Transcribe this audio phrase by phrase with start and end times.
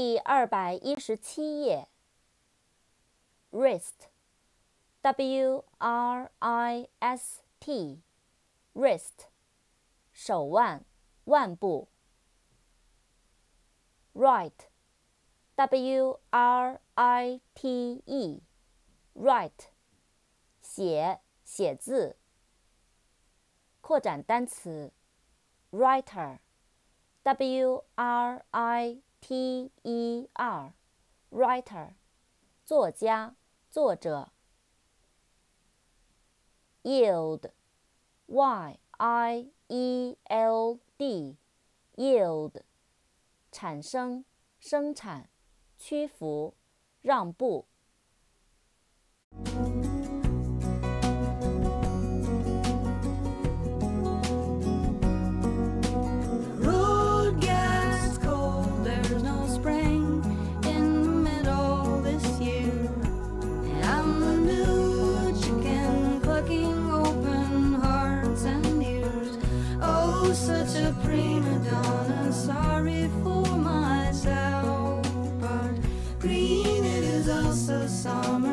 [0.00, 1.88] 第二百一十七页。
[3.50, 4.04] wrist，w
[5.78, 9.26] r i s t，wrist，
[10.12, 10.84] 手腕、
[11.24, 11.88] 腕部。
[14.14, 14.60] write，w
[16.30, 19.70] r i t e，write，
[20.60, 22.16] 写、写字。
[23.80, 24.92] 扩展单词
[25.72, 26.44] ，writer，w
[27.96, 31.94] r i t e r，writer，
[32.64, 33.36] 作家。
[33.70, 34.32] 作者
[36.82, 42.62] ，yield，y i e l d，yield，
[43.52, 44.24] 产生、
[44.58, 45.28] 生产、
[45.76, 46.56] 屈服、
[47.02, 47.68] 让步。
[70.34, 72.32] such a prima donna.
[72.32, 75.06] Sorry for myself,
[75.40, 75.74] but
[76.20, 78.47] green it is also summer.